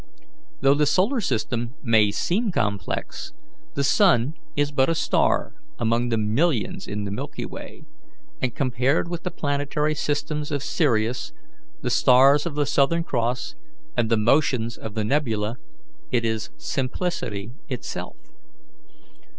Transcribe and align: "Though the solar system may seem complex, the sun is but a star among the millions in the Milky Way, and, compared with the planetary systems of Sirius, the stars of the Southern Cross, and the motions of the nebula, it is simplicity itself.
"Though 0.61 0.73
the 0.73 0.87
solar 0.87 1.21
system 1.21 1.75
may 1.83 2.09
seem 2.09 2.51
complex, 2.51 3.33
the 3.75 3.83
sun 3.83 4.33
is 4.55 4.71
but 4.71 4.89
a 4.89 4.95
star 4.95 5.53
among 5.77 6.09
the 6.09 6.17
millions 6.17 6.87
in 6.87 7.03
the 7.03 7.11
Milky 7.11 7.45
Way, 7.45 7.83
and, 8.41 8.55
compared 8.55 9.09
with 9.09 9.21
the 9.21 9.29
planetary 9.29 9.93
systems 9.93 10.49
of 10.51 10.63
Sirius, 10.63 11.33
the 11.83 11.91
stars 11.91 12.47
of 12.47 12.55
the 12.55 12.65
Southern 12.65 13.03
Cross, 13.03 13.53
and 13.95 14.09
the 14.09 14.17
motions 14.17 14.75
of 14.75 14.95
the 14.95 15.03
nebula, 15.03 15.57
it 16.11 16.25
is 16.25 16.49
simplicity 16.57 17.51
itself. 17.69 18.15